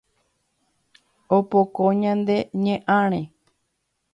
Opoko 1.37 1.83
ñane 2.01 2.37
ñe'ãre 2.63 3.21